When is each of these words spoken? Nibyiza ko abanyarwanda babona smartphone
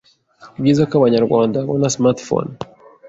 Nibyiza 0.53 0.83
ko 0.89 0.93
abanyarwanda 0.95 1.57
babona 1.61 1.93
smartphone 1.95 2.49